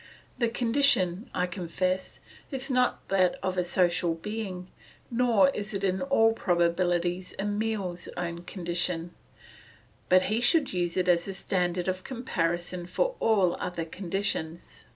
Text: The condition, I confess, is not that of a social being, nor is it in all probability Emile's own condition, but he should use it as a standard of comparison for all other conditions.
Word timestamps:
The 0.39 0.49
condition, 0.49 1.29
I 1.31 1.45
confess, 1.45 2.19
is 2.49 2.71
not 2.71 3.07
that 3.09 3.35
of 3.43 3.55
a 3.55 3.63
social 3.63 4.15
being, 4.15 4.67
nor 5.11 5.51
is 5.51 5.75
it 5.75 5.83
in 5.83 6.01
all 6.01 6.33
probability 6.33 7.23
Emile's 7.37 8.09
own 8.17 8.41
condition, 8.45 9.13
but 10.09 10.23
he 10.23 10.41
should 10.41 10.73
use 10.73 10.97
it 10.97 11.07
as 11.07 11.27
a 11.27 11.35
standard 11.35 11.87
of 11.87 12.03
comparison 12.03 12.87
for 12.87 13.13
all 13.19 13.55
other 13.59 13.85
conditions. 13.85 14.85